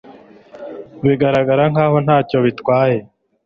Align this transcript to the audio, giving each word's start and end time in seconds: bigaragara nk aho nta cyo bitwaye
bigaragara 1.03 1.63
nk 1.71 1.79
aho 1.85 1.95
nta 2.05 2.17
cyo 2.29 2.37
bitwaye 2.45 2.97